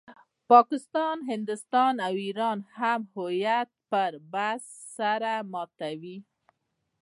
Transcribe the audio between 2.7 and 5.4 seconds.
هم د هویت پر بحث سر